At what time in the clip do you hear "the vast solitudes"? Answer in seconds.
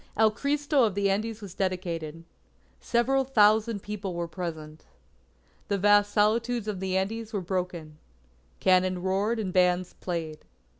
5.67-6.67